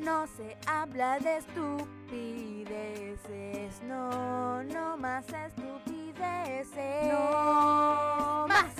[0.00, 7.12] No se habla de estupideces, no, no más estupideces.
[7.12, 8.72] No más.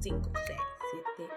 [0.00, 0.60] Cinco, seis,
[0.90, 1.28] siete.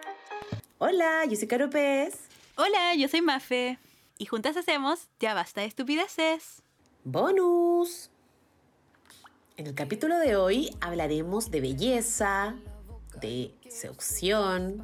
[0.77, 2.19] Hola, yo soy Caro Pérez.
[2.57, 3.79] Hola, yo soy Mafe.
[4.19, 6.61] Y juntas hacemos Ya Basta de Estupideces.
[7.03, 8.11] Bonus.
[9.57, 12.53] En el capítulo de hoy hablaremos de belleza,
[13.19, 14.83] de seducción,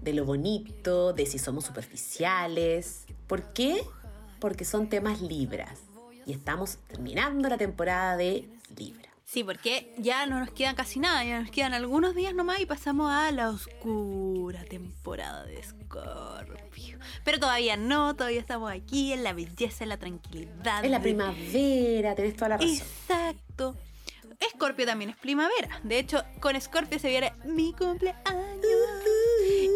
[0.00, 3.04] de lo bonito, de si somos superficiales.
[3.26, 3.82] ¿Por qué?
[4.40, 5.80] Porque son temas libras.
[6.26, 9.08] Y estamos terminando la temporada de Libra.
[9.24, 12.66] Sí, porque ya no nos quedan casi nada, ya nos quedan algunos días nomás y
[12.66, 16.98] pasamos a la oscura temporada de Scorpio.
[17.24, 20.82] Pero todavía no, todavía estamos aquí en la belleza, en la tranquilidad.
[20.82, 22.70] Es la primavera, tenés toda la razón.
[22.70, 23.76] Exacto.
[24.40, 25.80] Escorpio también es primavera.
[25.82, 28.24] De hecho, con Escorpio se viene mi cumpleaños.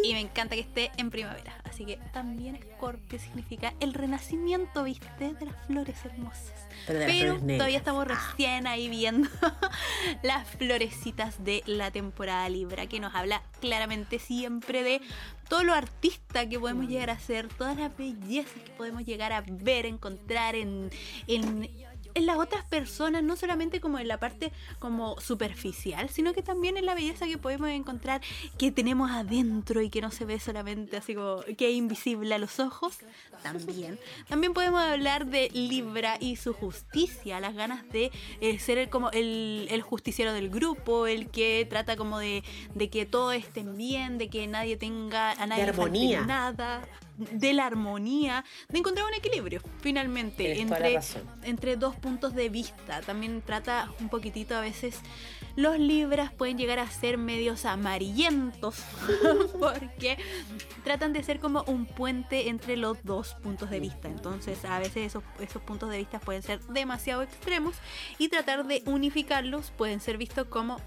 [0.03, 1.53] Y me encanta que esté en primavera.
[1.63, 5.33] Así que también Escorpio significa el renacimiento, ¿viste?
[5.33, 6.53] De las flores hermosas.
[6.87, 7.57] Pero negras.
[7.57, 8.13] todavía estamos Ah.
[8.29, 9.29] recién ahí viendo
[10.23, 15.01] las florecitas de la temporada Libra, que nos habla claramente siempre de
[15.49, 19.43] todo lo artista que podemos llegar a ser, todas las bellezas que podemos llegar a
[19.47, 20.89] ver, encontrar en,
[21.27, 21.69] en,
[22.15, 26.77] en las otras personas, no solamente como en la parte como superficial, sino que también
[26.77, 28.21] en la belleza que podemos encontrar
[28.57, 32.37] que tenemos adentro y que no se ve solamente así como que es invisible a
[32.37, 32.97] los ojos,
[33.41, 33.99] también.
[34.27, 39.09] También podemos hablar de Libra y su justicia, las ganas de eh, ser el, como
[39.11, 44.17] el, el justiciero del grupo, el que trata como de, de que todos estén bien,
[44.17, 46.21] de que nadie tenga a nadie falte armonía.
[46.21, 46.81] nada,
[47.17, 50.99] de la armonía, de encontrar un equilibrio finalmente entre,
[51.43, 53.01] entre dos puntos de vista.
[53.01, 54.99] También trata un poquitito a veces
[55.55, 58.83] los libras pueden llegar a ser medios amarillentos
[59.59, 60.17] porque
[60.83, 64.07] tratan de ser como un puente entre los dos puntos de vista.
[64.07, 67.75] Entonces a veces esos, esos puntos de vista pueden ser demasiado extremos
[68.17, 70.79] y tratar de unificarlos pueden ser vistos como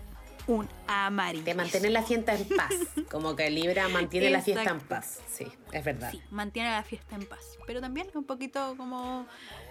[0.46, 1.44] un amarillo.
[1.44, 2.74] De mantener la fiesta en paz.
[3.10, 5.20] Como que Libra mantiene la fiesta en paz.
[5.28, 6.10] Sí, es verdad.
[6.10, 7.58] Sí, mantiene la fiesta en paz.
[7.66, 9.26] Pero también un poquito como,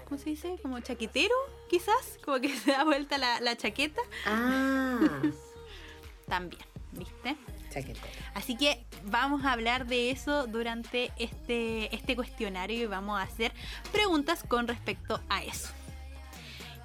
[0.08, 0.58] ¿cómo se dice?
[0.62, 1.36] Como chaquetero,
[1.70, 2.18] quizás.
[2.24, 4.02] Como que se da vuelta la, la chaqueta.
[4.26, 5.00] Ah,
[6.28, 7.38] También, ¿viste?
[7.70, 8.08] chaquetera.
[8.34, 13.52] Así que vamos a hablar de eso durante este, este cuestionario y vamos a hacer
[13.92, 15.70] preguntas con respecto a eso.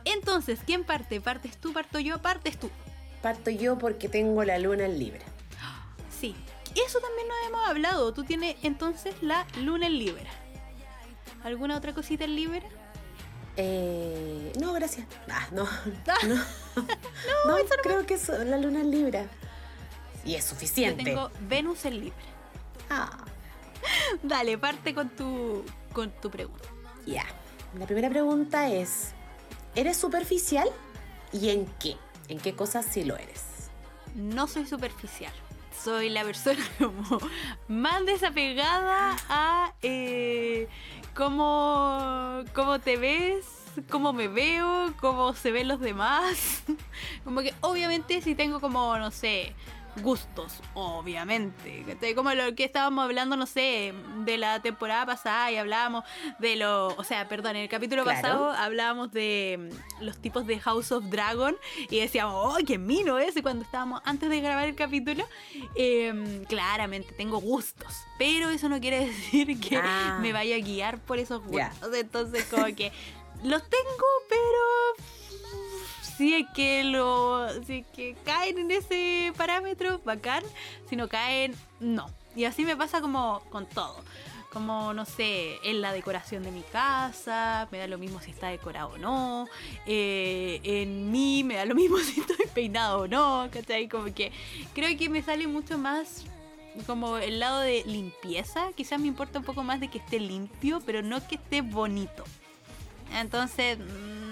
[0.05, 1.21] Entonces, ¿quién parte?
[1.21, 2.21] ¿Partes tú, parto yo?
[2.21, 2.71] ¿Partes tú?
[3.23, 5.21] Parto yo porque tengo la luna en Libra.
[6.19, 6.35] Sí.
[6.87, 8.13] Eso también nos hemos hablado.
[8.15, 10.31] Tú tienes entonces la luna en Libra.
[11.43, 12.63] ¿Alguna otra cosita en Libra?
[13.57, 15.07] Eh, no, gracias.
[15.29, 15.65] Ah, no,
[16.29, 16.37] no.
[17.47, 19.27] no, creo que es la luna en Libra.
[20.25, 21.03] Y es Yo suficiente.
[21.05, 22.19] tengo Venus en Libra.
[22.89, 23.25] Ah,
[24.23, 26.69] Dale, parte con tu, con tu pregunta.
[27.07, 27.25] ya.
[27.79, 29.13] La primera pregunta es:
[29.75, 30.69] ¿eres superficial?
[31.33, 31.97] ¿Y en qué?
[32.31, 33.43] ¿En qué cosas sí lo eres?
[34.15, 35.33] No soy superficial.
[35.77, 37.19] Soy la persona como
[37.67, 40.69] más desapegada a eh,
[41.13, 43.47] cómo, cómo te ves,
[43.91, 46.63] cómo me veo, cómo se ven los demás.
[47.25, 49.53] Como que obviamente si tengo como, no sé,
[50.03, 51.85] gustos, obviamente.
[51.87, 52.15] ¿cachai?
[52.15, 53.93] Como lo que estábamos hablando, no sé,
[54.25, 56.05] de la temporada pasada y hablábamos
[56.39, 58.21] de lo, o sea, perdón, en el capítulo Claro.
[58.21, 59.71] pasado hablábamos de
[60.01, 61.57] mm, los tipos de House of Dragon
[61.91, 63.43] y decíamos, ¡ay, qué mino ese!
[63.43, 65.25] Cuando estábamos antes de grabar el capítulo.
[65.75, 70.19] Eh, claramente tengo gustos, pero eso no quiere decir que Ah.
[70.21, 71.95] me vaya a guiar por esos gustos.
[71.95, 72.93] Entonces, como que
[73.43, 75.09] los tengo, pero
[76.21, 80.45] si es que lo si es que caen en ese parámetro bacán
[80.91, 82.11] si no caen no.
[82.37, 84.05] Y así me pasa como con todo.
[84.53, 88.49] Como no sé en la decoración de mi casa me da lo mismo si está
[88.49, 89.49] decorado o no.
[89.87, 93.89] Eh, en mí me da lo mismo si estoy peinado o no ¿cachai?
[93.89, 94.31] como que
[94.75, 96.27] creo que me sale mucho más
[96.87, 98.73] como el lado de limpieza.
[98.77, 102.25] Quizás me importa un poco más de que esté limpio pero no que esté bonito.
[103.13, 104.30] Entonces, mm,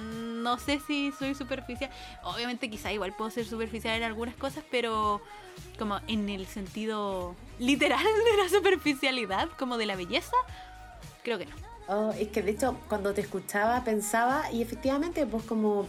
[0.48, 1.90] no sé si soy superficial.
[2.24, 5.20] Obviamente quizá igual puedo ser superficial en algunas cosas, pero
[5.78, 10.36] como en el sentido literal de la superficialidad, como de la belleza,
[11.22, 11.52] creo que no.
[11.90, 15.86] Oh, es que de hecho cuando te escuchaba pensaba y efectivamente pues como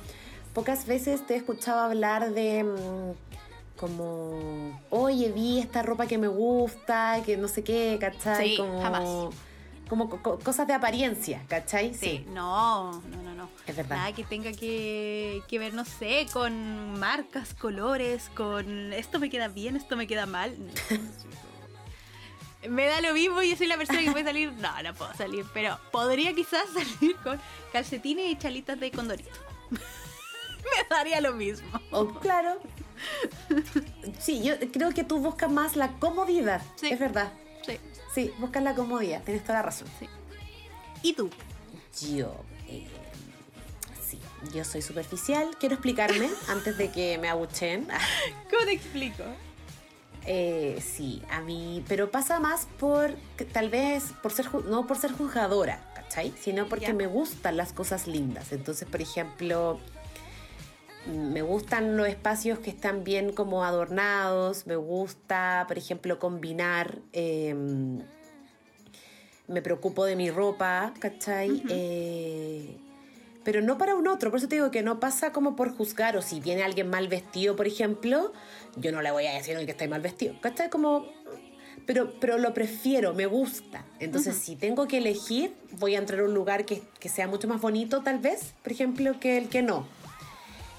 [0.53, 6.27] pocas veces te he escuchado hablar de mm, como oye vi esta ropa que me
[6.27, 8.49] gusta que no sé qué ¿cachai?
[8.51, 9.03] Sí, como jamás.
[9.89, 11.93] como co- co- cosas de apariencia ¿cachai?
[11.93, 13.28] Sí, no, no, no, no.
[13.67, 13.97] Es verdad.
[13.97, 19.47] Nada que tenga que, que ver, no sé, con marcas, colores, con esto me queda
[19.47, 20.57] bien, esto me queda mal.
[22.67, 24.51] Me da lo mismo y yo soy la persona que puede salir.
[24.53, 27.39] No, no puedo salir, pero podría quizás salir con
[27.71, 29.29] calcetines y chalitas de condorito.
[29.71, 29.79] me
[30.89, 31.67] daría lo mismo.
[31.91, 32.59] O, claro.
[34.19, 36.61] Sí, yo creo que tú buscas más la comodidad.
[36.75, 36.89] Sí.
[36.89, 37.31] Es verdad.
[37.65, 37.79] Sí,
[38.13, 39.23] Sí, buscas la comodidad.
[39.23, 39.87] Tienes toda la razón.
[39.99, 40.09] sí.
[41.01, 41.29] ¿Y tú?
[42.13, 42.35] Yo,
[44.53, 45.49] yo soy superficial.
[45.59, 47.87] Quiero explicarme antes de que me abuchen.
[48.49, 49.23] ¿Cómo te explico?
[50.25, 53.15] Eh, sí, a mí, pero pasa más por,
[53.51, 56.33] tal vez, por ser, no por ser juzgadora, ¿cachai?
[56.39, 58.51] Sino porque me gustan las cosas lindas.
[58.51, 59.79] Entonces, por ejemplo,
[61.07, 67.55] me gustan los espacios que están bien como adornados, me gusta, por ejemplo, combinar, eh,
[69.47, 71.63] me preocupo de mi ropa, ¿cachai?
[71.69, 72.77] Eh,
[73.51, 76.15] pero no para un otro, por eso te digo que no pasa como por juzgar,
[76.15, 78.31] o si viene alguien mal vestido, por ejemplo,
[78.75, 80.69] yo no le voy a decir "Oye, que está mal vestido, ¿cachai?
[80.69, 81.07] Como...
[81.87, 83.83] Pero, pero lo prefiero, me gusta.
[83.99, 87.47] Entonces, si tengo que elegir, voy a entrar a un lugar que, que sea mucho
[87.47, 89.87] más bonito, tal vez, por ejemplo, que el que no.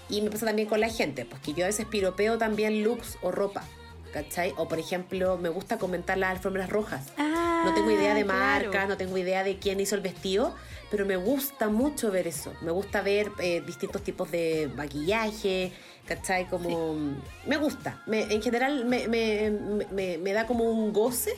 [0.09, 3.19] Y me pasa también con la gente, pues que yo a veces piropeo también looks
[3.21, 3.65] o ropa,
[4.13, 4.55] ¿cachai?
[4.59, 7.07] O por ejemplo, me gusta comentar las alfombras rojas.
[7.19, 10.55] No tengo idea de marca, no tengo idea de quién hizo el vestido,
[10.91, 12.53] pero me gusta mucho ver eso.
[12.63, 15.73] Me gusta ver eh, distintos tipos de maquillaje,
[16.07, 16.47] ¿cachai?
[16.49, 17.15] Como...
[17.47, 18.03] Me gusta.
[18.07, 19.51] Me- en general me, me-
[19.93, 21.35] me- me da como un goce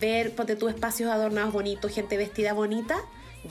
[0.00, 2.96] ver, ponte tú, espacios adornados bonitos, gente vestida bonita.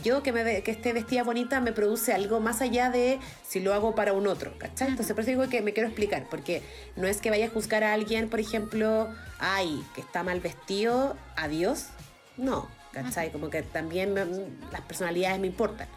[0.04, 3.18] Yo que, me, que esté vestida bonita me produce algo más allá de
[3.48, 4.90] si lo hago para un otro, ¿cachai?
[4.90, 6.62] Entonces por eso digo que me quiero explicar, porque
[6.98, 9.08] no es que vaya a juzgar a alguien, por ejemplo,
[9.40, 11.86] ay, que está mal vestido, adiós.
[12.36, 13.32] No, ¿cachai?
[13.32, 14.26] Como que también me-
[14.72, 15.88] las personalidades me importan.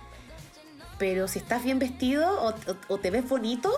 [0.98, 3.70] Pero si estás bien vestido o, o- o te ves bonito,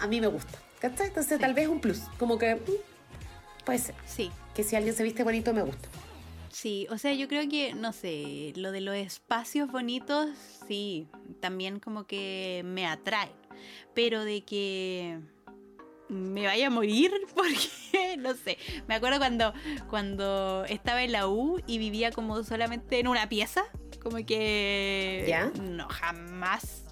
[0.00, 1.08] a mí me gusta, ¿cachai?
[1.08, 1.40] Entonces Sí.
[1.40, 2.60] tal vez un plus, como que mm,
[3.64, 3.94] puede ser.
[4.06, 5.88] Sí, Que si alguien se viste bonito, me gusta.
[6.50, 10.30] sí, o sea, yo creo que, no sé, lo de los espacios bonitos,
[10.66, 11.06] sí,
[11.40, 13.30] también como que me atrae,
[13.94, 15.18] pero de que
[16.12, 19.52] me vaya a morir, porque, no sé, me acuerdo cuando,
[19.88, 23.64] cuando estaba en la U y vivía como solamente en una pieza,
[24.02, 25.50] como que ¿Ya?
[25.62, 26.84] no, jamás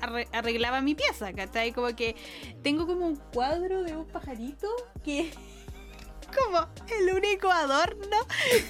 [0.00, 1.72] arre- arreglaba mi pieza, ¿cachai?
[1.72, 2.16] Como que
[2.62, 4.68] tengo como un cuadro de un pajarito
[5.04, 5.30] que
[6.44, 6.68] como
[6.98, 8.16] el único adorno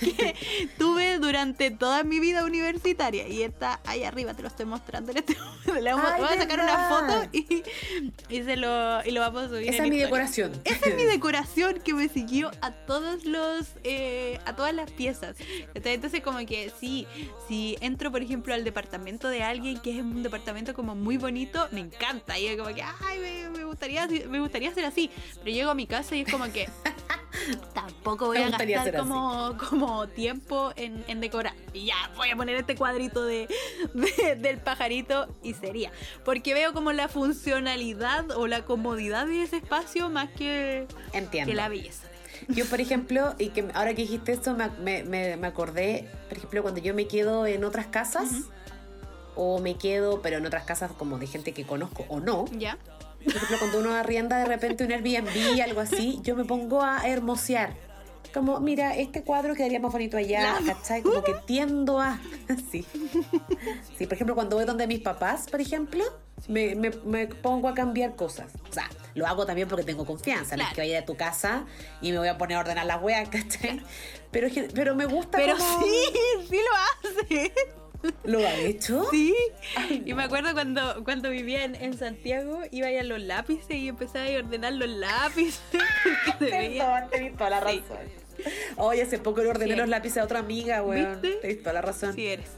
[0.00, 0.34] que
[0.78, 3.28] tuve durante toda mi vida universitaria.
[3.28, 5.74] Y está ahí arriba, te lo estoy mostrando en este momento.
[5.80, 7.62] Le vamos, Ay, a sacar una foto y,
[8.28, 9.68] y, se lo, y lo vamos a subir.
[9.68, 10.04] Esa en es mi historia.
[10.06, 10.52] decoración.
[10.64, 15.36] Esa es mi decoración que me siguió a todos los eh, a todas las piezas.
[15.74, 17.06] Entonces como que sí,
[17.48, 21.68] si entro por ejemplo al departamento de alguien que es un departamento como muy bonito,
[21.72, 22.38] me encanta.
[22.38, 25.10] Y es como que ay me, me gustaría me gustaría ser así.
[25.42, 26.68] Pero llego a mi casa y es como que
[27.74, 28.96] tampoco voy a gastar así.
[28.96, 31.54] como, como tiempo en, en decorar.
[31.72, 33.48] Y ya, voy a poner este cuadrito de,
[33.94, 35.90] de- del pajarito y sería.
[36.24, 41.50] Porque veo como la funcionalidad o la comodidad de ese espacio más que, Entiendo.
[41.50, 42.06] que la belleza.
[42.48, 46.36] Yo, por ejemplo, y que ahora que dijiste esto, me, me- me- me acordé, por
[46.38, 48.28] ejemplo, cuando yo me quedo en otras casas,
[49.34, 52.46] o me quedo, pero en otras casas como de gente que conozco o no.
[52.52, 52.78] ¿Ya?
[53.26, 57.06] Por ejemplo, cuando uno arrienda de repente un Airbnb, algo así, yo me pongo a
[57.06, 57.74] hermosear.
[58.32, 61.00] Como, mira, este cuadro quedaría más bonito allá, ¿cachai?
[61.02, 62.20] Como que tiendo a...
[62.70, 62.84] Sí.
[63.96, 66.04] Sí, por ejemplo, cuando voy donde mis papás, por ejemplo,
[66.48, 68.52] me, me- me pongo a cambiar cosas.
[68.68, 70.54] O sea, lo hago también porque tengo confianza.
[70.56, 70.74] No es Claro.
[70.74, 71.64] que vaya a tu casa
[72.02, 73.80] y me voy a poner a ordenar las weas, ¿cachai?
[74.30, 76.02] Pero, pero me gusta Pero como- sí,
[76.50, 77.52] sí lo hace.
[78.24, 79.06] ¿Lo ha hecho?
[79.10, 79.34] Sí.
[79.76, 83.88] Ay, Y me acuerdo cuando, cuando vivía en, en Santiago, iba a los lápices y
[83.88, 85.60] empezaba a ordenar los lápices.
[86.40, 87.98] veía- Perdón, tenés toda la razón.
[88.76, 89.78] Oye, hace poco le ordené Sí.
[89.78, 91.20] los lápices a otra amiga, weón.
[91.22, 91.38] ¿Viste?
[91.40, 92.14] Tenés toda la razón.
[92.14, 92.50] Sí eres.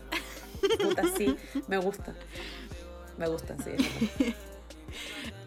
[0.83, 1.37] Puta, sí,
[1.69, 2.15] me gusta.
[3.17, 4.33] Me gusta, sí.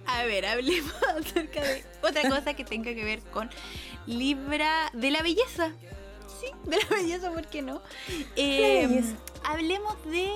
[0.05, 3.49] A ver, hablemos acerca de otra cosa que tenga que ver con
[4.07, 5.71] Libra de la belleza.
[6.41, 7.81] Sí, de la belleza, ¿por qué no?
[8.35, 9.15] Eh, belleza.
[9.45, 10.27] Hablemos de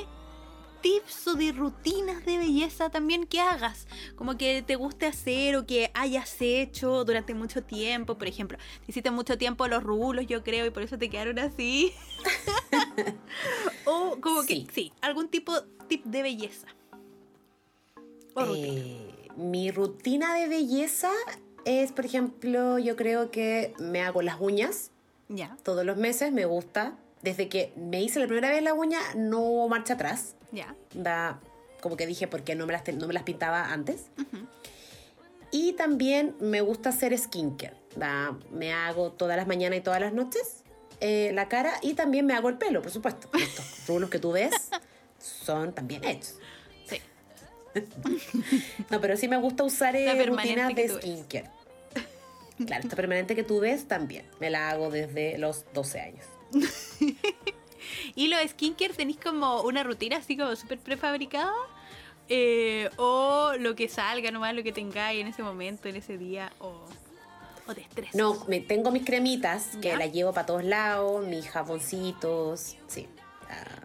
[0.81, 5.65] tips o de rutinas de belleza también que hagas, como que te guste hacer o
[5.65, 10.43] que hayas hecho durante mucho tiempo, por ejemplo, te hiciste mucho tiempo los rulos, yo
[10.43, 11.91] creo, y por eso te quedaron así.
[13.85, 14.65] o como Sí.
[14.65, 15.53] que sí, algún tipo
[15.87, 16.67] tip de belleza.
[18.35, 18.67] O rutina.
[18.79, 21.09] Eh, mi rutina de belleza
[21.65, 24.91] es, por ejemplo, yo creo que me hago las uñas
[25.29, 26.95] Ya, todos los meses, me gusta.
[27.21, 30.35] Desde que me hice la primera vez la uña, no hubo marcha atrás.
[30.51, 30.75] ya.
[30.93, 31.39] Da
[31.81, 34.05] como que dije, porque no me las, no me las pintaba antes.
[35.51, 37.75] Y también me gusta hacer skincare.
[38.01, 38.35] ¿va?
[38.51, 40.63] Me hago todas las mañanas y todas las noches
[41.01, 43.29] eh, la cara y también me hago el pelo, por supuesto.
[43.37, 44.69] Estos rulos que tú ves
[45.19, 46.37] son también hechos.
[46.87, 47.01] Sí.
[48.89, 51.49] No, pero sí me gusta usar eh, rutinas de skincare.
[52.65, 54.25] Claro, esta permanente que tú ves también.
[54.39, 56.25] Me la hago desde los 12 años.
[58.15, 61.53] Y los skincare tenéis como una rutina así como súper prefabricada.
[62.27, 66.51] eh, o lo que salga nomás, lo que tengáis en ese momento, en ese día,
[66.59, 66.85] o,
[67.67, 68.15] o te estresas.
[68.15, 69.97] No, me tengo mis cremitas que ¿Ya?
[69.97, 73.07] las llevo para todos lados, mis jaboncitos, sí.
[73.49, 73.84] ah,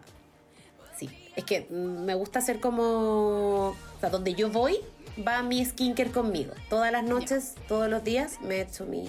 [1.35, 4.77] es que me gusta hacer como, o sea, donde yo voy,
[5.25, 6.53] va mi skincare conmigo.
[6.69, 9.07] Todas las noches, todos los días me echo mi...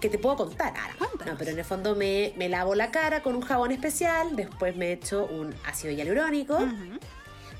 [0.00, 0.94] Que te puedo contar ahora.
[1.24, 4.76] No, pero en el fondo me, me lavo la cara con un jabón especial, después
[4.76, 6.58] me echo un ácido hialurónico,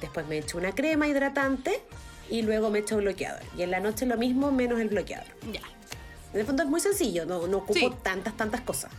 [0.03, 1.81] después me echo una crema hidratante
[2.29, 3.41] y luego me echo bloqueador.
[3.57, 5.27] Y en la noche lo mismo menos el bloqueador.
[5.51, 5.63] Ya.
[6.35, 7.91] En el fondo es muy sencillo, no, no ocupo Sí.
[8.03, 8.93] tantas, tantas cosas.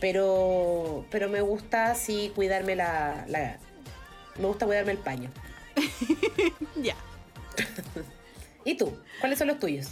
[0.00, 3.58] Pero, pero me gusta sí cuidarme la, la-
[4.38, 5.30] Me gusta cuidarme el paño.
[6.76, 6.94] Ya.
[8.64, 8.96] ¿Y tú?
[9.20, 9.88] ¿Cuáles son los tuyos?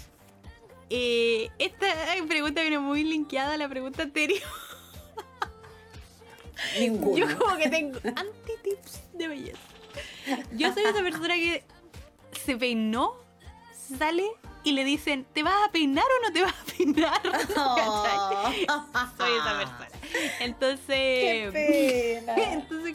[0.90, 1.86] Eh, esta
[2.26, 4.42] pregunta viene muy linkeada a la pregunta anterior.
[6.78, 7.16] Ninguno.
[7.16, 9.58] Yo como que tengo anti-tips de belleza.
[10.52, 11.64] Yo soy esa persona que
[12.32, 13.14] se peinó,
[13.98, 14.24] sale
[14.64, 17.22] y le dicen, ¿te vas a peinar o no te vas a peinar?
[19.16, 19.88] Soy esa persona.
[20.40, 20.86] Entonces...
[20.88, 21.50] ¡Qué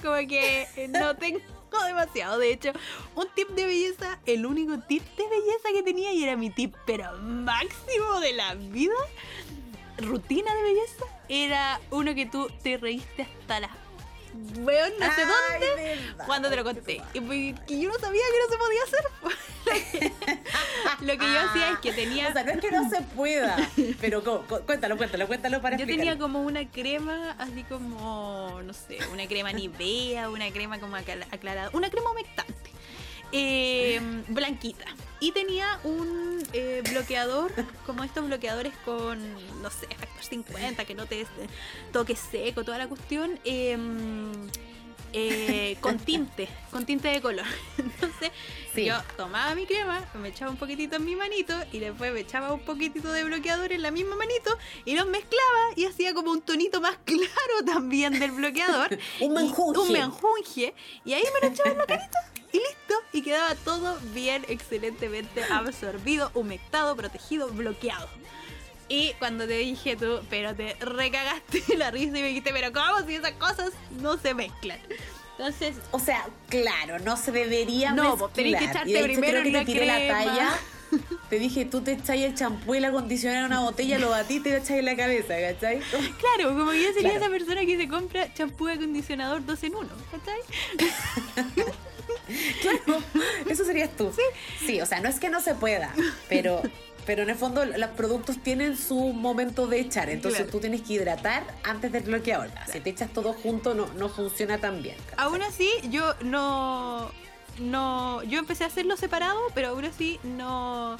[0.03, 1.39] como que no tengo
[1.88, 2.38] demasiado.
[2.38, 2.72] De hecho,
[3.15, 6.75] un tip de belleza, el único tip de belleza que tenía y era mi tip,
[6.86, 8.93] pero máximo de la vida,
[9.98, 13.82] rutina de belleza, era uno que tú te reíste hasta la...
[14.57, 15.99] Weón, no sé dónde.
[16.25, 17.01] Cuando te lo conté.
[17.13, 19.03] Y pues, que yo no sabía que no se podía hacer.
[21.01, 22.29] lo que yo hacía es que tenía...
[22.29, 23.55] O sea, no es que no se pueda,
[24.01, 26.11] pero co- co- cuéntalo, cuéntalo, cuéntalo para Yo explicarlo.
[26.11, 31.27] tenía como una crema, así como, no sé, una crema Nivea, una crema como acla-
[31.31, 32.71] aclarada, una crema humectante,
[33.33, 33.99] eh,
[34.29, 34.85] blanquita.
[35.19, 37.51] Y tenía un eh, bloqueador,
[37.85, 39.19] como estos bloqueadores con,
[39.61, 41.25] no sé, factor 50, que no te
[41.91, 43.77] toque seco, toda la cuestión, eh,
[45.13, 47.46] eh, con tinte, con tinte de color.
[47.77, 48.32] Entonces,
[48.74, 48.86] Sí.
[48.86, 52.51] yo tomaba mi crema, me echaba un poquitito en mi manito y después me echaba
[52.53, 56.41] un poquitito de bloqueador en la misma manito y los mezclaba y hacía como un
[56.41, 58.98] tonito más claro también del bloqueador.
[59.22, 59.79] Un menjunje.
[59.79, 60.74] Un menjunje.
[61.05, 62.17] Y ahí me lo echaba en la carita
[62.51, 62.96] y listo.
[63.12, 68.10] Y quedaba todo bien, excelentemente absorbido, humectado, protegido, bloqueado.
[68.93, 73.05] Y cuando te dije tú, pero te recagaste la risa y me dijiste, pero ¿cómo
[73.07, 74.77] si esas cosas no se mezclan?
[75.38, 78.19] Entonces, O sea, claro, no se debería No, mezclar.
[78.19, 80.50] vos tenés que echarte y de hecho primero creo que te tiré la talla.
[81.31, 84.50] Te dije, tú te echáis el champú y el acondicionador en una botella, lo batiste
[84.50, 85.79] y lo echáis en la cabeza, ¿cachai?
[85.79, 87.17] Claro, como que yo sería Claro.
[87.25, 90.39] esa persona que se compra champú y acondicionador dos en uno, ¿cachai?
[92.62, 93.01] Claro,
[93.50, 94.13] eso serías tú.
[94.65, 94.79] Sí.
[94.81, 95.91] o sea, no es que no se pueda,
[96.29, 96.62] pero,
[97.05, 100.51] pero en el fondo los productos tienen su momento de echar, entonces Claro.
[100.51, 102.50] tú tienes que hidratar antes del bloqueador.
[102.72, 104.95] Si te echas todo junto no, no funciona tan bien.
[105.17, 107.12] Aún así, yo no.
[107.60, 108.24] No.
[108.24, 110.98] Yo empecé a hacerlo separado, pero aún así no.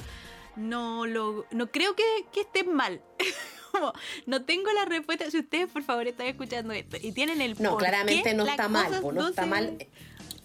[0.56, 1.46] No lo.
[1.50, 3.00] No creo que, que esté mal.
[3.72, 3.92] Como,
[4.26, 5.28] no tengo la respuesta.
[5.32, 7.60] Si ustedes, por favor, están escuchando esto y tienen el.
[7.60, 9.76] No, claramente no está mal, po, no está se- mal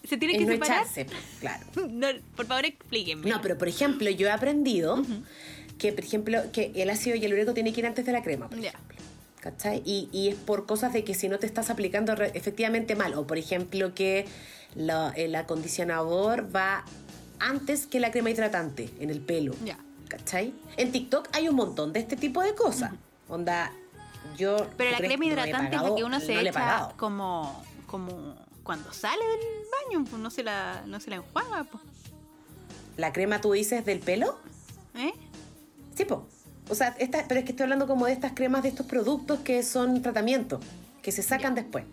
[0.10, 0.84] Se tienen en que no separar.
[0.86, 1.06] echarse,
[1.40, 1.66] claro.
[1.90, 3.30] No, por favor, explíquenme.
[3.30, 5.02] No, pero por ejemplo, yo he aprendido
[5.78, 8.58] que, por ejemplo, que el ácido hialurónico tiene que ir antes de la crema, por
[8.60, 8.98] ejemplo.
[9.40, 9.82] ¿Cachai?
[9.86, 13.26] Y, y es por cosas de que si no te estás aplicando efectivamente mal, o
[13.26, 14.26] por ejemplo que
[14.76, 16.84] la- el acondicionador va
[17.40, 19.56] antes que la crema hidratante en el pelo.
[19.64, 19.78] Ya.
[20.10, 20.54] ¿Cachai?
[20.76, 22.92] En TikTok hay un montón de este tipo de cosas.
[23.30, 23.72] Onda,
[24.38, 24.58] yo...
[24.76, 28.36] Pero ¿tú la crema No hidratante es la que uno se no echa como, como
[28.70, 29.40] cuando sale del
[29.90, 31.82] baño, pues no se la, no se la enjuaga, pues.
[32.98, 34.38] ¿La crema tú dices del pelo?
[34.94, 35.12] ¿Eh?
[35.96, 36.28] Sí, po.
[36.70, 39.40] O sea, esta, pero es que estoy hablando como de estas cremas de estos productos
[39.40, 40.60] que son tratamientos,
[41.02, 41.86] que se sacan después.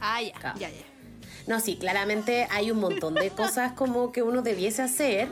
[0.00, 0.58] Ah, ya, Claro.
[0.58, 0.76] ya, ya.
[1.46, 5.28] No, sí, claramente hay un montón de cosas como que uno debiese hacer,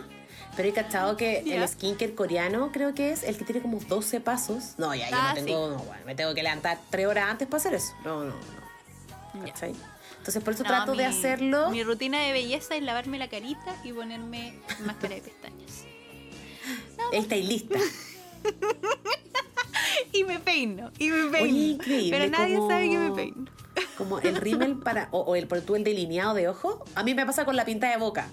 [0.55, 1.63] pero he cachado que Ya.
[1.63, 4.75] el skincare coreano creo que es el que tiene como 12 pasos.
[4.77, 7.49] No, ya, yo Ah, no tengo, no, bueno, me tengo que levantar 3 horas antes
[7.49, 7.95] para hacer eso.
[8.05, 8.68] No, no, no.
[9.35, 11.70] Entonces por eso No, trato de mi- hacerlo.
[11.70, 15.85] Mi rutina de belleza es lavarme la carita y ponerme máscara de pestañas.
[17.12, 17.78] Está ahí lista.
[20.12, 21.78] Y me peino, y me peino.
[21.85, 23.44] Oye, Pero nadie sabe que me peino.
[23.97, 25.08] Como el rímel para.
[25.11, 26.85] O, o el, por tú el delineado de ojo.
[26.94, 28.28] A mí me pasa con la pinta de boca.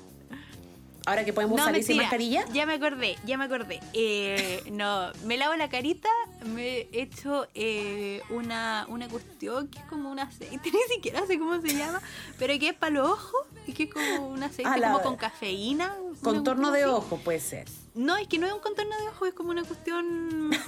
[1.05, 2.45] Ahora que podemos salir sin mentira, mascarilla.
[2.53, 3.79] Ya me acordé, ya me acordé.
[3.93, 6.09] Eh, no, me lavo la carita,
[6.45, 11.61] me echo eh, una, una cuestión que es como un aceite, ni siquiera sé cómo
[11.61, 12.01] se llama,
[12.39, 15.03] pero que es para los ojos y que es como un aceite Ah, la- como
[15.03, 15.95] con cafeína.
[16.23, 16.91] Contorno de así.
[16.91, 17.67] ojo puede ser.
[17.93, 20.49] No, es que no es un contorno de ojo, es como una cuestión.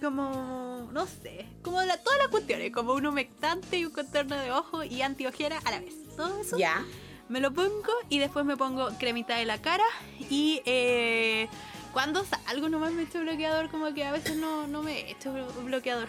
[0.00, 0.88] Como.
[0.92, 1.46] No sé.
[1.62, 2.70] Como la- todas las cuestiones.
[2.70, 5.94] Como un humectante y un contorno de ojo y antiojera a la vez.
[6.16, 6.58] Todo eso.
[6.58, 6.84] Ya.
[7.28, 9.84] Me lo pongo y después me pongo cremita de la cara.
[10.30, 11.48] Y eh,
[11.92, 13.70] cuando salgo nomás me echo bloqueador.
[13.70, 15.32] Como que a veces no, no me echo
[15.64, 16.08] bloqueador.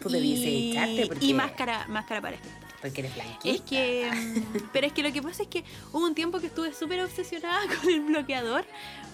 [0.00, 2.65] Tú y, echarte porque, y máscara, máscara para espectar.
[2.86, 3.54] Porque eres blanquita.
[3.54, 4.10] Es que.
[4.12, 7.00] mm, Pero es que lo que pasa es que hubo un tiempo que estuve súper
[7.02, 8.64] obsesionada con el bloqueador.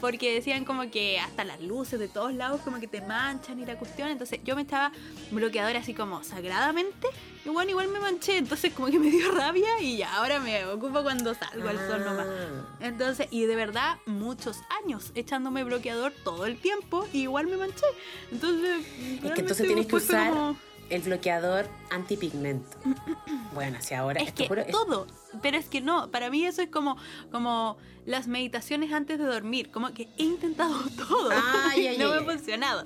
[0.01, 3.65] Porque decían como que hasta las luces de todos lados como que te manchan y
[3.67, 4.09] la cuestión.
[4.09, 4.91] Entonces yo me estaba
[5.31, 7.07] bloqueador así como sagradamente.
[7.45, 8.37] Y bueno, igual me manché.
[8.39, 12.05] Entonces como que me dio rabia y ya ahora me ocupo cuando salgo al sol
[12.05, 12.27] nomás.
[12.29, 12.77] Ah.
[12.81, 17.87] Entonces, y de verdad, muchos años echándome bloqueador todo el tiempo y igual me manché.
[18.33, 18.85] Entonces,
[19.23, 20.57] Es que entonces tienes que usar como-
[20.95, 22.77] el bloqueador antipigmento.
[23.55, 24.19] Bueno, si ahora.
[24.23, 25.07] Es que juro, es- todo,
[25.43, 26.97] pero es que no, para mí eso es como,
[27.31, 31.31] como las meditaciones antes de dormir, como que he intentado todo
[31.77, 32.83] y no me ha funcionado.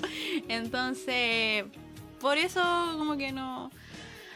[0.49, 1.65] Entonces,
[2.21, 2.61] por eso
[2.99, 3.71] como que no,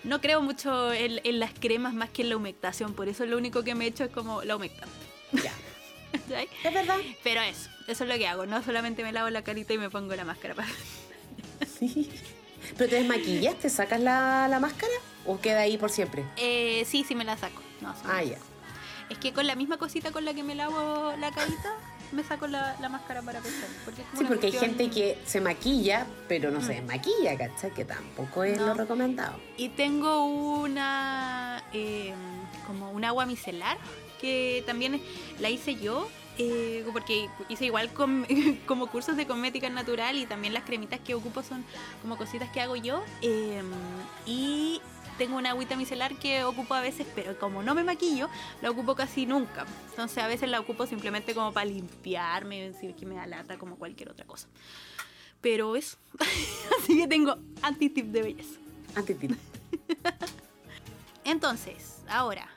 [0.05, 3.37] no creo mucho en, en las cremas más que en la humectación, por eso lo
[3.37, 4.95] único que me he hecho es como la humectante.
[5.33, 5.53] Ya.
[6.65, 6.97] Es verdad.
[7.25, 9.91] Pero eso, eso es lo que hago, no solamente me lavo la carita y me
[9.91, 10.69] pongo la máscara para...
[12.77, 13.57] ¿Pero te desmaquillas?
[13.59, 14.93] ¿Te sacas la, la máscara?
[15.27, 16.25] ¿O queda ahí por siempre?
[16.37, 17.63] Eh, sí, sí me la saco.
[17.81, 18.35] No, sí Ah, ya.
[18.35, 18.45] saco.
[19.11, 21.73] Es que con la misma cosita con la que me lavo la carita,
[22.13, 23.77] me saco la, la máscara para pestañas.
[23.85, 27.73] Porque es como Sí, porque hay gente que se maquilla, pero no se desmaquilla, ¿cachai?
[27.73, 28.69] Que tampoco es No.
[28.69, 29.37] lo recomendado.
[29.57, 31.63] Y tengo una.
[31.73, 32.15] eh,
[32.67, 33.79] como un agua micelar,
[34.21, 35.03] que también
[35.41, 36.09] la hice yo.
[36.43, 38.25] Eh, porque hice igual com-
[38.67, 41.65] como cursos de cosmética natural y también las cremitas que ocupo son
[42.01, 43.03] como cositas que hago yo.
[43.21, 43.63] eh,
[44.27, 44.81] y
[45.19, 48.31] tengo una agüita micelar que ocupo a veces, pero como no me maquillo,
[48.63, 49.67] la ocupo casi nunca.
[49.91, 53.59] Entonces a veces la ocupo simplemente como para limpiarme, si es que me da lata,
[53.59, 54.49] como cualquier otra cosa.
[55.43, 55.99] Pero eso.
[56.83, 58.59] Así que tengo anti-tip de belleza.
[58.95, 59.33] Antitip.
[61.25, 62.49] Entonces, ahora,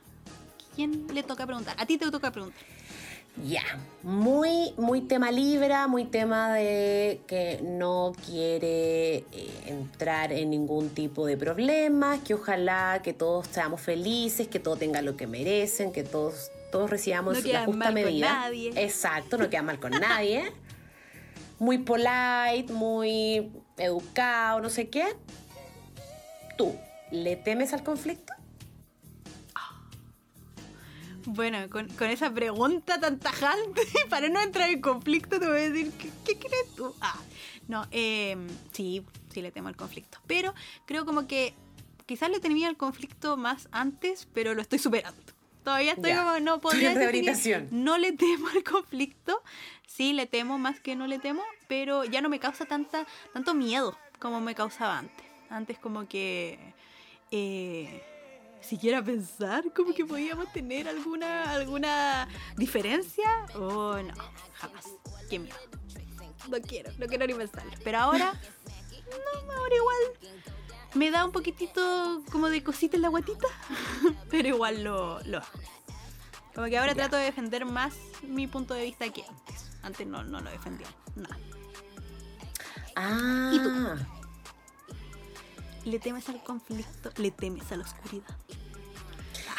[0.73, 1.75] ¿quién le toca preguntar?
[1.77, 2.63] A ti te toca preguntar.
[3.41, 3.63] Ya,
[4.03, 11.25] muy, muy tema Libra, muy tema de que no quiere eh, entrar en ningún tipo
[11.25, 16.03] de problemas, que ojalá que todos seamos felices, que todos tengan lo que merecen, que
[16.03, 18.33] todos, todos recibamos No la justa mal con medida.
[18.33, 18.71] nadie.
[18.75, 20.53] Exacto, no queda mal con nadie.
[21.57, 25.05] Muy polite, muy educado, no sé qué.
[26.55, 26.75] ¿Tú
[27.09, 28.31] le temes al conflicto?
[31.25, 35.69] Bueno, con, con esa pregunta tan tajante, para no entrar en conflicto, te voy a
[35.69, 36.93] decir, ¿qué, qué crees tú?
[37.01, 37.17] Ah,
[37.67, 38.35] no, eh,
[38.71, 40.19] sí, sí le temo al conflicto.
[40.27, 40.53] Pero
[40.85, 41.53] creo como que
[42.05, 45.21] quizás le temía al conflicto más antes, pero lo estoy superando.
[45.63, 46.23] Todavía estoy Ya.
[46.25, 47.67] como, no podría decir.
[47.71, 49.41] No le temo al conflicto,
[49.87, 53.53] sí le temo más que no le temo, pero ya no me causa tanta, tanto
[53.53, 55.25] miedo como me causaba antes.
[55.49, 56.59] Antes como que...
[57.31, 58.03] Eh,
[58.63, 63.45] siquiera pensar como que podíamos tener alguna alguna diferencia.
[63.55, 64.13] Oh no
[64.55, 64.85] jamás.
[65.29, 65.55] Qué miedo.
[66.49, 67.71] No quiero no quiero ni pensarlo.
[67.83, 68.33] Pero ahora
[69.45, 70.43] no ahora igual
[70.95, 73.47] me da un poquitito como de cosita en la guatita
[74.29, 75.59] pero igual lo, lo hago.
[76.53, 76.97] Como que ahora Ya.
[77.03, 79.71] trato de defender más mi punto de vista que antes.
[79.81, 81.37] Antes no, no lo defendía nada.
[82.95, 83.51] Ah.
[83.53, 84.22] ¿Y tú?
[85.85, 88.27] Le temes al conflicto le temes a la oscuridad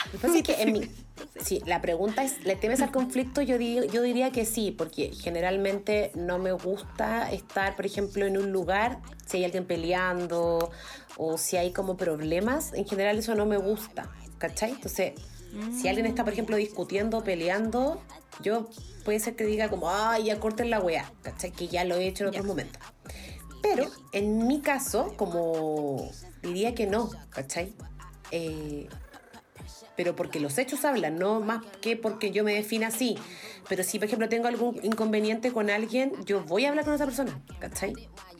[0.06, 0.80] Lo que pasa es que en mi-
[1.40, 3.40] Sí, la pregunta es, ¿le temes al conflicto?
[3.42, 8.36] Yo, di- yo diría que sí, porque generalmente no me gusta estar, por ejemplo, en
[8.38, 10.70] un lugar, si hay alguien peleando
[11.16, 14.72] o si hay como problemas, en general eso no me gusta, ¿cachai?
[14.72, 15.12] Entonces,
[15.80, 18.00] si alguien está, por ejemplo, discutiendo, peleando,
[18.42, 18.68] yo
[19.04, 21.52] puede ser que diga como, ay, ya corten la weá, ¿cachai?
[21.52, 22.48] Que ya lo he hecho en otros Ya.
[22.48, 22.82] momentos.
[23.64, 26.10] Pero en mi caso, como
[26.42, 27.72] diría que no, ¿cachai?
[28.30, 28.88] Eh,
[29.96, 33.16] pero porque los hechos hablan, no más que porque yo me defina así.
[33.68, 37.06] Pero si, por ejemplo, tengo algún inconveniente con alguien, yo voy a hablar con esa
[37.06, 37.94] persona, ¿cachai?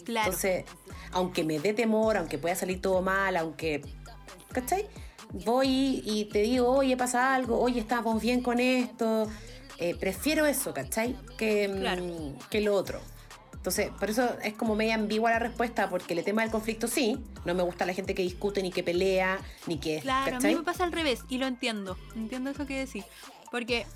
[0.04, 0.64] claro Entonces,
[1.12, 3.80] aunque me dé temor, aunque pueda salir todo mal, aunque,
[4.52, 4.87] ¿cachai?
[5.32, 9.26] Voy y te digo, oye, pasa algo, oye, estamos bien con esto.
[9.78, 11.16] Eh, prefiero eso, ¿cachai?
[11.38, 12.04] Que, mm, Claro.
[12.50, 13.00] que lo otro.
[13.64, 17.16] Entonces, por eso es como media ambigua la respuesta, porque el tema del conflicto sí,
[17.46, 20.00] no me gusta la gente que discute, ni que pelea, ni que...
[20.00, 20.53] Claro, a ¿cachai?
[20.53, 21.96] mí me pasa al revés y lo entiendo.
[22.14, 23.07] Entiendo eso que decís.
[23.50, 23.87] Porque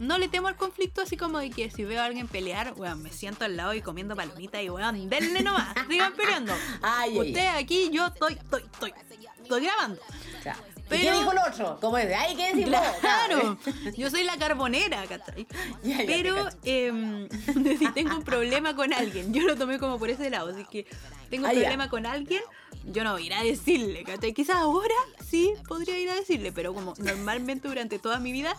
[0.00, 3.00] no le temo al conflicto así como de que si veo a alguien pelear, weón,
[3.00, 6.52] me siento al lado y comiendo palomitas y weón, denle nomás, sigan peleando.
[6.82, 8.92] Ay, ay, Usted aquí, yo estoy, estoy, estoy,
[9.40, 10.00] estoy grabando.
[10.36, 11.78] O sea, ¿y Pero- ¿Qué dijo el otro?
[11.80, 12.12] ¿Cómo es?
[12.16, 12.80] Ay, ¿qué decimos?
[13.00, 13.58] Claro,
[13.96, 15.46] yo soy la carbonera, ¿cachai?
[15.82, 17.28] Ya, ya, te Pero em,
[17.78, 20.86] si tengo un problema con alguien, yo lo tomé como por ese lado, así que
[21.30, 21.60] tengo un Ah, ya.
[21.60, 22.42] problema con alguien,
[22.84, 24.32] yo no voy a ir a decirle, ¿cachai?
[24.34, 24.94] Quizás ahora
[25.26, 28.54] sí podría ir a decirle, pero como normalmente durante toda mi vida,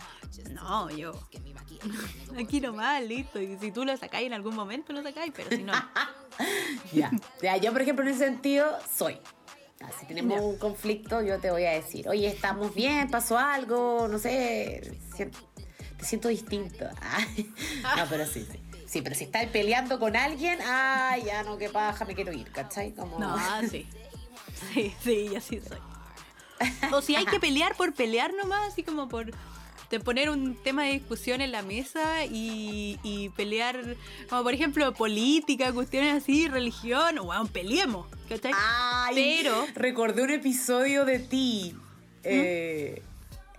[0.52, 1.12] no, yo
[2.38, 5.62] aquí nomás, listo, y si tú lo sacáis en algún momento, lo sacáis, pero si
[5.62, 5.72] no,
[6.92, 7.10] Ya,
[7.42, 9.18] ya, yo por ejemplo en ese sentido soy.
[9.86, 14.08] Ya, Si tenemos un conflicto, yo te voy a decir, oye, estamos bien, pasó algo,
[14.08, 16.86] no sé, te siento distinto.
[17.96, 18.60] No, pero sí, sí.
[18.86, 22.50] Sí, pero si estás peleando con alguien, ay, ya no, qué paja, me quiero ir,
[22.52, 22.92] ¿cachai?
[22.92, 23.18] Como...
[23.18, 23.36] no,
[23.70, 23.88] sí,
[24.72, 25.78] sí, sí, así soy.
[26.92, 29.32] O si hay que pelear por pelear nomás, así como por
[29.94, 33.96] de poner un tema de discusión en la mesa y, y pelear,
[34.28, 38.52] como por ejemplo política, cuestiones así, religión, wow, peleemos, ¿cachai?
[38.56, 41.76] Ay, Pero- recordé un episodio de ti
[42.24, 43.02] eh,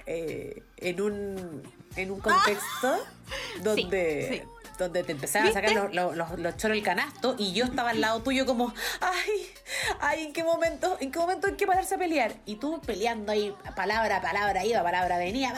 [0.06, 1.64] eh, en un
[1.96, 2.98] en un contexto
[3.64, 4.50] donde, sí.
[4.78, 7.92] Donde te empezaban a sacar los, los, los, los choros del canasto y yo estaba
[7.92, 9.48] al lado tuyo como, ay,
[10.02, 12.36] ay, ¿en qué momento, en qué momento hay que pararse a pelear?
[12.46, 15.54] Y tú peleando ahí, palabra palabra, iba, palabra venía,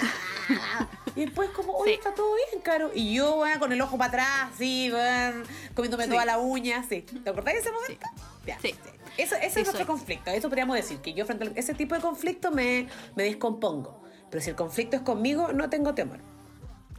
[1.16, 1.98] y después como, oye, Sí.
[1.98, 2.92] está todo bien, Caro.
[2.94, 6.10] Y yo, bueno, con el ojo para atrás, sí, bueno, comiéndome Sí.
[6.12, 7.02] toda la uña, sí.
[7.02, 8.08] ¿Te acordás de ese momento?
[8.46, 8.76] Ya, Sí.
[9.18, 9.86] Eso, ese Sí, es nuestro soy.
[9.86, 10.30] conflicto.
[10.30, 14.04] Eso podríamos decir, que yo frente a ese tipo de conflicto me, me descompongo.
[14.30, 16.20] Pero si el conflicto es conmigo, no tengo temor.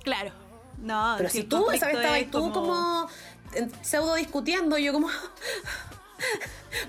[0.03, 0.33] Claro.
[0.81, 3.09] No, Pero si tú, esa vez estabas tú como,
[3.83, 5.09] pseudo discutiendo, yo como...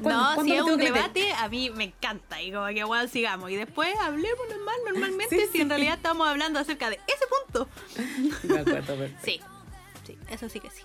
[0.02, 2.42] ¿Cuándo- No, si es un debate, a mí me encanta.
[2.42, 3.50] Y como que, bueno, sigamos.
[3.52, 5.62] Y después hablemos normal, normalmente, Sí, si sí.
[5.62, 7.70] en realidad estamos hablando acerca de ese punto.
[8.44, 9.20] Me acuerdo, perfecto.
[9.24, 9.40] Sí,
[10.06, 10.84] sí, eso sí que sí.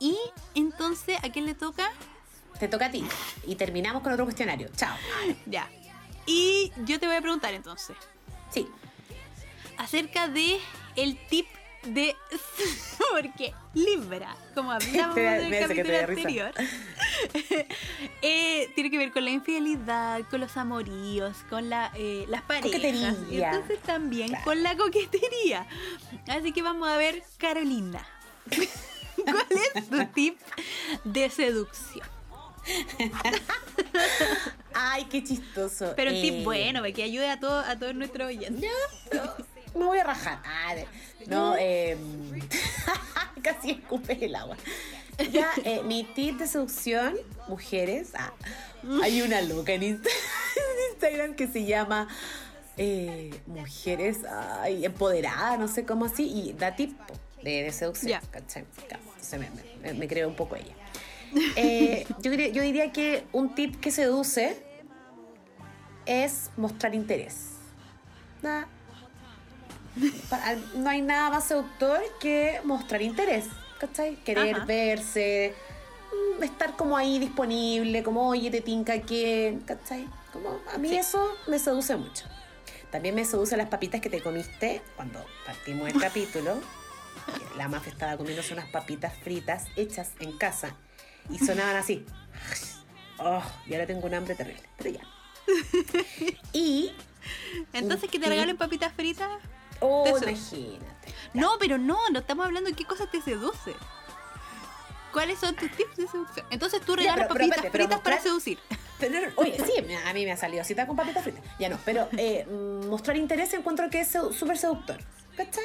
[0.00, 0.16] Y
[0.54, 1.90] entonces, ¿a quién le toca?
[2.60, 3.04] Te toca a ti.
[3.46, 4.68] Y terminamos con otro cuestionario.
[4.76, 4.96] Chao.
[5.46, 5.68] Ya.
[6.26, 7.96] Y yo te voy a preguntar entonces,
[8.52, 8.68] Sí.
[9.78, 10.58] acerca de
[11.02, 11.46] el tip
[11.84, 12.14] de...
[13.10, 14.78] Porque Libra, como da-
[15.16, 16.52] en el capítulo anterior,
[18.22, 22.70] eh, tiene que ver con la infidelidad, con los amoríos, con la, eh, las parejas.
[22.70, 23.16] Coquetería.
[23.30, 24.44] Y entonces también Claro.
[24.44, 25.66] con la coquetería.
[26.26, 28.04] Así que vamos a ver, Carolina.
[29.24, 30.38] ¿Cuál es tu tip
[31.04, 32.06] de seducción?
[34.74, 35.92] Ay, qué chistoso.
[35.96, 38.70] Pero un Eh, tip bueno, que ayude a, todo, a todos nuestros oyentes.
[39.74, 40.40] Me voy a rajar.
[40.44, 40.74] Ah,
[41.26, 41.96] no, eh,
[43.42, 44.56] casi escupes el agua.
[45.32, 47.16] Ya, eh, mi tip de seducción,
[47.48, 48.10] mujeres.
[48.14, 48.32] ah,
[49.02, 50.08] hay una loca en Insta-
[50.56, 52.06] en Instagram que se llama
[52.76, 54.18] eh, Mujeres
[54.60, 56.96] ay, Empoderadas, no sé cómo así, y da tip
[57.42, 58.10] de, de seducción.
[59.98, 60.74] Me creo un poco ella.
[61.56, 64.56] Eh, yo, diría, yo diría que un tip que seduce
[66.06, 67.50] es mostrar interés.
[68.40, 68.68] Nada.
[70.74, 73.46] No hay nada más seductor que mostrar interés,
[73.78, 74.16] ¿cachai?
[74.24, 74.64] Querer Ajá.
[74.64, 75.54] verse,
[76.38, 80.06] mm, estar como ahí disponible, como, oye, te tinca que, ¿cachai?
[80.32, 80.96] Como, a mí Sí.
[80.96, 82.24] eso me seduce mucho.
[82.90, 86.60] También me seduce las papitas que te comiste cuando partimos el capítulo.
[87.56, 90.74] La Mafia estaba comiéndose unas papitas fritas hechas en casa
[91.30, 92.04] y sonaban así.
[93.20, 95.00] Oh, y ahora tengo un hambre terrible, pero ya.
[96.52, 96.92] Y,
[97.72, 99.28] Entonces, que te regalen papitas fritas.
[99.80, 100.86] Oh, imagínate.
[101.34, 103.74] No, pero no, no estamos hablando de qué cosas te seduce.
[105.12, 106.46] ¿Cuáles son tus tips de seducción?
[106.50, 108.58] Entonces tú regalas pero- pero papitas espérate, pero fritas para seducir.
[109.00, 109.72] Pero, oye, sí,
[110.06, 111.42] a mí me ha salido cita con papitas fritas.
[111.58, 114.98] Ya no, pero eh, mm, mostrar interés encuentro que es súper seductor.
[115.36, 115.64] ¿Cachai?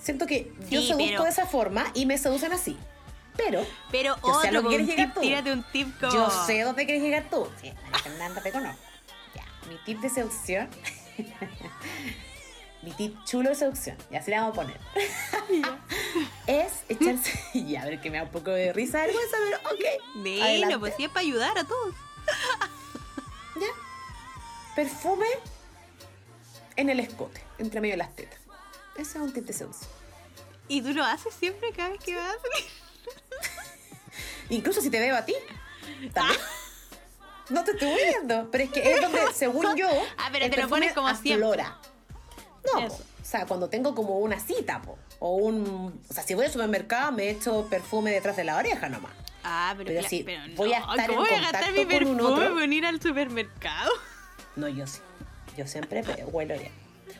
[0.00, 2.76] Siento que yo Sí, seduzco pero- de esa forma y me seducen así.
[3.36, 5.20] Pero Pero Yo sé a lo otro, que un quieres llegar tip, tú.
[5.22, 6.12] tírate un tip como...
[6.12, 7.48] yo sé dónde quieres llegar tú.
[7.60, 8.80] Sí, María Fernanda, te conozco.
[9.34, 10.68] Ya, mi tip de seducción.
[12.84, 13.96] mi tip chulo de seducción.
[14.10, 14.80] Y así le vamos a poner.
[16.46, 17.40] es echarse.
[17.66, 19.84] ya, a ver que me da un poco de risa, vergüenza, pero ok.
[20.16, 21.94] Bueno, pues sí es para ayudar a todos.
[23.56, 23.66] ¿Ya?
[24.76, 25.26] Perfume
[26.76, 28.38] en el escote, entre medio de las tetas.
[28.96, 29.90] Ese es un tip de seducción.
[30.68, 32.36] Y tú lo haces siempre cada vez que vas.
[34.48, 35.34] Incluso si te veo a ti.
[36.12, 36.40] También.
[37.50, 40.62] No te estoy viendo, pero es que es donde, según yo, Ah, pero el te
[40.62, 41.34] lo pones como siempre.
[41.34, 41.78] aflora.
[42.72, 46.00] No, o sea, cuando tengo como una cita, po, o un...
[46.08, 49.12] O sea, si voy al supermercado me echo perfume detrás de la oreja nomás.
[49.42, 51.78] Ah, pero, Pero sí, pero voy a no, estar en ¿cómo voy a gastar mi
[51.80, 52.60] contacto con un perfume otro?
[52.62, 53.90] en ir al supermercado?
[54.56, 55.00] No, yo sí.
[55.56, 56.72] Yo siempre huelo bien.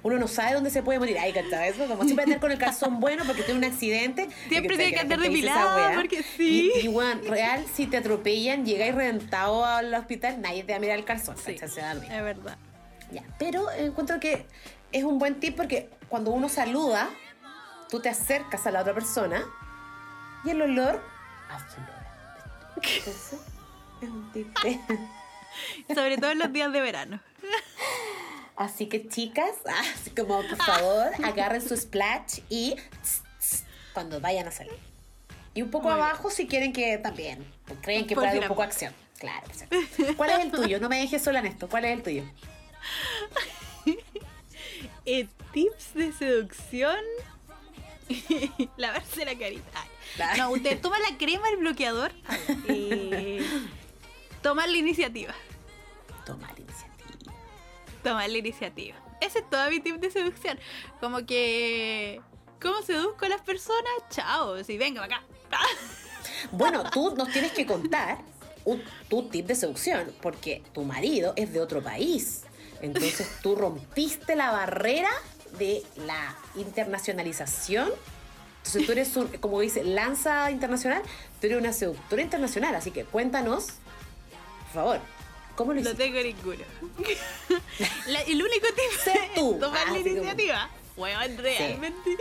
[0.02, 1.18] Uno no sabe dónde se puede morir.
[1.18, 1.70] Ay, ¿cachai?
[1.70, 4.28] Eso, como siempre andar con el calzón bueno porque tuve un accidente.
[4.48, 5.94] Siempre tiene que andar depilada, weá.
[5.96, 6.72] porque sí.
[6.76, 10.80] Y, y, weón, real, si te atropellan, llegáis reventado al hospital, nadie te va a
[10.80, 11.36] mirar el calzón.
[11.38, 11.74] Sí, es
[12.22, 12.58] verdad.
[13.14, 14.44] Ya, pero encuentro que
[14.90, 17.08] es un buen tip porque cuando uno saluda,
[17.88, 19.44] tú te acercas a la otra persona
[20.44, 21.00] y el olor.
[22.76, 23.40] Entonces,
[24.02, 24.58] es un tip.
[24.60, 24.80] de-
[25.94, 27.20] Sobre todo en los días de verano.
[28.56, 29.50] Así que chicas,
[29.94, 34.76] así como por favor, agarren su splash y tss, tss, cuando vayan a salir.
[35.54, 36.04] Y un poco Muy bien.
[36.06, 37.44] abajo si quieren que también,
[37.82, 38.92] creen que puede haber un poco acción.
[39.18, 39.46] Claro.
[40.16, 40.80] ¿Cuál es el tuyo?
[40.80, 41.68] No me dejes sola en esto.
[41.68, 42.24] ¿Cuál es el tuyo?
[45.06, 46.96] Eh, tips de seducción.
[48.76, 49.64] Lavarse la carita.
[49.74, 49.88] Ay.
[50.18, 52.12] La- No, usted toma la crema, el bloqueador.
[52.68, 53.44] Eh,
[54.42, 55.34] tomar la iniciativa.
[56.24, 57.32] Tomar iniciativa.
[58.02, 58.96] Tomar la iniciativa.
[59.20, 60.58] Ese es todo mi tip de seducción.
[61.00, 62.20] Como que.
[62.60, 63.92] ¿Cómo seduzco a las personas?
[64.10, 64.62] Chao.
[64.64, 65.26] Si venga para acá.
[66.52, 68.18] Bueno, tú nos tienes que contar
[68.64, 72.42] un, tu tip de seducción, porque tu marido es de otro país.
[72.80, 75.10] Entonces tú rompiste la barrera
[75.58, 77.90] de la internacionalización.
[78.58, 81.02] Entonces tú eres un, como dice, lanza internacional,
[81.40, 82.74] tú eres una seductora internacional.
[82.74, 83.66] Así que cuéntanos,
[84.64, 85.00] por favor,
[85.56, 86.04] ¿cómo lo No hiciste?
[86.04, 86.64] tengo ninguno.
[88.08, 90.70] La- el único tip es tomar Ah, la como- iniciativa.
[90.96, 92.16] Weón, realmente.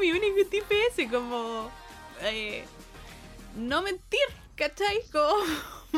[0.00, 1.68] Mi único tip es como.
[2.22, 2.64] eh,
[3.56, 4.20] no mentir,
[4.54, 5.02] ¿cachai?
[5.12, 5.44] Como.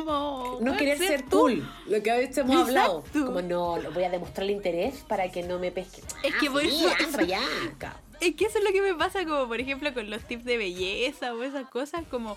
[0.04, 1.40] No querer ser tú.
[1.40, 3.04] cool, lo que a veces hemos hablado.
[3.12, 6.02] Como no, voy a demostrarle interés para que no me pesque.
[6.22, 7.18] Es que Ah, por sí, eso-
[7.78, 8.02] cabrón.
[8.20, 10.56] Es que eso es lo que me pasa, como por ejemplo con los tips de
[10.56, 12.36] belleza o esas cosas, como.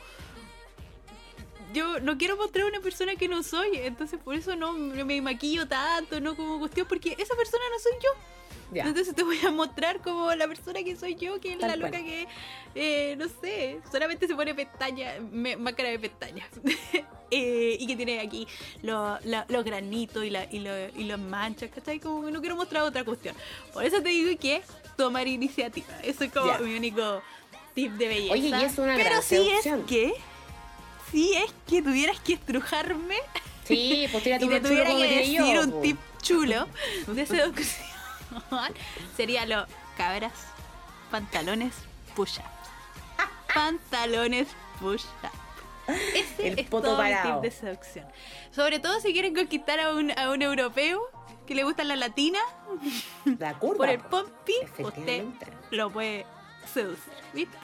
[1.73, 5.21] Yo no quiero mostrar a una persona que no soy, entonces por eso no me
[5.21, 8.09] maquillo tanto, no como cuestión, porque esa persona no soy yo.
[8.73, 11.77] Entonces te voy a mostrar como la persona que soy yo, que es Tal la
[11.77, 11.91] cual.
[11.91, 12.27] loca que,
[12.75, 15.15] eh, no sé, solamente se pone pestañas,
[15.59, 16.47] máscara de pestañas.
[17.31, 18.47] Eh, y que tiene aquí
[18.81, 21.99] los granitos y, la, y, lo- y las manchas, ¿cachai?
[21.99, 23.35] Como que no quiero mostrar otra cuestión.
[23.71, 24.63] Por eso te digo que
[24.97, 25.85] tomar iniciativa.
[26.01, 27.21] Eso es como mi único
[27.75, 28.33] tip de belleza.
[28.33, 29.83] Oye, y es una Pero gran si es seducción.
[29.85, 30.13] que,
[31.11, 33.17] si es que tuvieras que estrujarme
[33.63, 36.67] Sí, pues tírate y te tuviera que decir yo, un tip chulo
[37.05, 37.85] de seducción,
[39.15, 39.65] sería lo
[39.97, 40.33] cabras,
[41.11, 41.73] pantalones
[42.15, 42.43] push-up.
[43.53, 44.47] Pantalones
[44.79, 45.31] push-up.
[46.13, 48.05] Ese El es todo mi tip de seducción.
[48.51, 51.01] Sobre todo si quieren conquistar a un, a un europeo
[51.47, 52.37] que le gusta la latina,
[53.39, 53.77] La curva.
[53.77, 54.23] por el po.
[54.23, 55.23] pompi, usted
[55.71, 56.25] lo puede
[56.71, 57.57] seducir, ¿viste?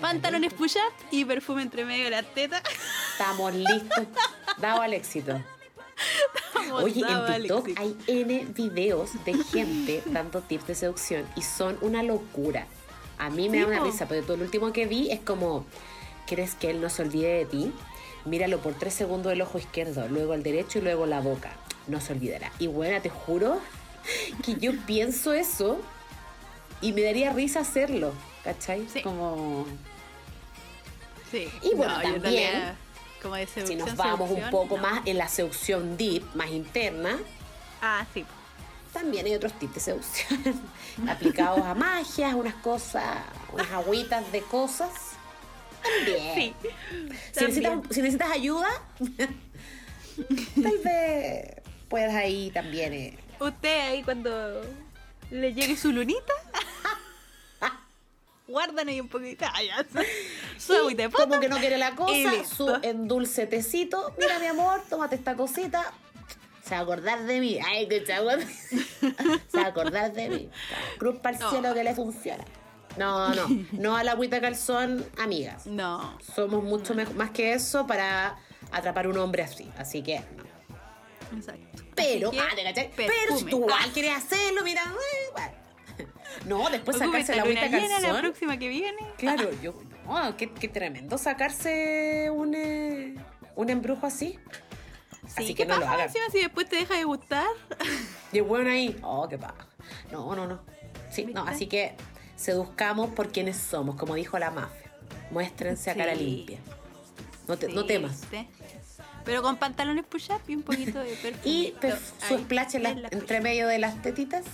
[0.00, 2.60] Pantalones push-up y perfume entre medio de la teta.
[3.12, 4.06] Estamos listos.
[4.58, 5.40] Dado al éxito.
[6.72, 12.02] Oye, en TikTok hay N videos de gente dando tips de seducción y son una
[12.02, 12.66] locura.
[13.18, 15.64] A mí me Sí, da una risa, pero todo lo último que vi es como,
[16.26, 17.72] ¿quieres que él no se olvide de ti?
[18.24, 21.52] Míralo por tres segundos el ojo izquierdo, luego el derecho y luego la boca.
[21.86, 22.50] No se olvidará.
[22.58, 23.60] Y bueno, te juro
[24.44, 25.78] que yo pienso eso
[26.80, 28.12] y me daría risa hacerlo,
[28.44, 28.86] ¿cachai?
[28.92, 29.02] Sí.
[29.02, 29.66] Como...
[31.30, 31.48] Sí.
[31.62, 32.76] Y bueno, también,
[33.26, 34.82] como de Si nos vamos un poco no.
[34.82, 37.18] más en la seducción deep, más interna,
[37.82, 38.24] Ah, sí.
[38.92, 40.40] también hay otros tips de seducción
[41.08, 43.04] aplicados a magias, unas cosas,
[43.52, 44.90] unas agüitas de cosas.
[45.82, 46.34] También.
[46.34, 46.54] Sí.
[47.32, 47.92] Si necesitas, También.
[47.94, 48.68] si necesitas ayuda,
[50.62, 51.54] tal vez
[51.88, 52.92] puedas ahí también.
[52.92, 54.62] eh, Usted ahí cuando
[55.30, 56.32] le llegue su lunita,
[58.48, 59.44] guardan ahí un poquito.
[59.46, 59.84] Ah.
[60.58, 62.54] Su y agüita de como que no quiere la y cosa, listo.
[62.56, 64.14] su endulce tecito.
[64.18, 65.92] Mira, mi amor, tómate esta cosita.
[66.64, 67.58] Se va a acordar de mí.
[67.64, 68.36] Ay, qué chagua.
[69.48, 70.50] Se va a acordar de mí.
[70.98, 71.50] Cruz para el No.
[71.50, 72.44] cielo que le funciona.
[72.96, 73.46] No, no.
[73.72, 75.66] No a la agüita calzón, amigas.
[75.66, 76.18] No.
[76.34, 78.38] Somos mucho mej- más que eso para
[78.72, 79.70] atrapar un hombre así.
[79.76, 81.36] Así que, no.
[81.38, 81.82] Exacto.
[81.94, 82.90] Pero, que, ah, ¿te?
[82.96, 84.98] Pero si tú igual Ah, quieres hacerlo, mira, bueno.
[86.46, 88.20] No, después sacarse la agüita llena la calzón.
[88.22, 88.98] próxima que viene.
[89.18, 89.74] Claro, yo,
[90.06, 93.14] no, qué, qué tremendo sacarse un, eh,
[93.56, 94.38] un embrujo así.
[95.26, 96.06] Sí, así ¿qué que no lo pasa hagan.
[96.06, 97.46] encima si después te deja de gustar?
[98.32, 99.66] Y bueno ahí, oh, qué paja.
[100.12, 100.60] No, no, no.
[101.10, 101.94] Sí, no, así que
[102.36, 104.90] seduzcamos por quienes somos, como dijo la mafia.
[105.30, 106.24] Muéstrense a cara Sí.
[106.24, 106.58] limpia.
[107.48, 108.20] No, te- no Sí, temas.
[108.20, 108.46] ¿viste?
[109.24, 111.40] Pero con pantalones push-up y un poquito de perfume.
[111.44, 114.44] Y perf- su splash en la- en la entre medio de las tetitas.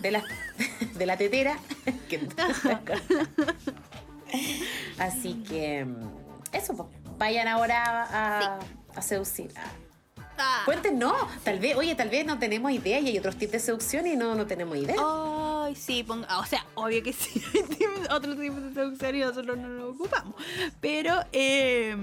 [0.00, 0.24] De la,
[0.94, 1.58] de la tetera.
[2.08, 2.28] que-
[4.98, 6.10] Así que mm,
[6.52, 8.58] eso, pues, vayan ahora a,
[8.94, 9.50] a seducir.
[9.56, 9.62] Ah,
[10.38, 10.60] Ah.
[10.66, 14.06] Cuéntenos, tal vez, oye, tal vez no tenemos idea y hay otros tips de seducción
[14.06, 14.96] y no, no tenemos idea.
[15.02, 19.56] Ay, sí, ponga, o sea, obvio que sí, hay otros tipos de seducción y nosotros
[19.56, 20.34] no nos ocupamos.
[20.82, 21.96] Pero eh,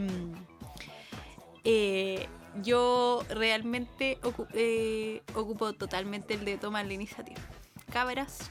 [1.63, 2.27] eh,
[2.63, 7.39] yo realmente ocu- eh, ocupo totalmente el de tomar la iniciativa.
[7.93, 8.49] Cabras,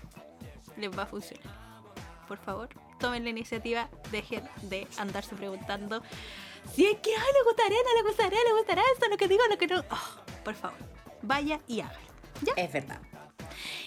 [0.76, 1.52] les va a funcionar.
[2.28, 2.68] Por favor,
[3.00, 6.00] tomen la iniciativa, dejen de andarse preguntando
[6.72, 9.42] si es que ay, le gustará, no le gustará, le gustará esto, lo que digo,
[9.50, 9.80] lo que no.
[9.90, 10.78] Oh, por favor,
[11.22, 11.98] vaya y hágalo.
[12.42, 12.52] ¿Ya?
[12.56, 13.00] Es verdad.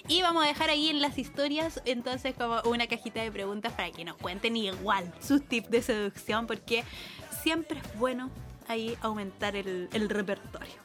[0.09, 3.91] Y vamos a dejar ahí en las historias entonces como una cajita de preguntas para
[3.91, 6.83] que nos cuenten igual sus tips de seducción porque
[7.41, 8.29] siempre es bueno
[8.67, 10.75] ahí aumentar el, el repertorio.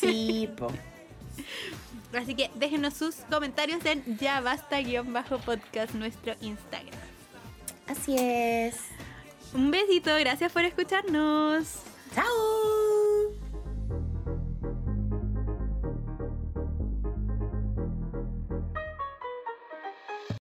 [0.00, 0.68] Sí, po.
[2.18, 6.98] Así que déjenos sus comentarios en ya basta guion bajo podcast nuestro Instagram.
[7.86, 8.76] Así es.
[9.52, 11.80] Un besito, gracias por escucharnos.
[12.14, 12.93] Chao.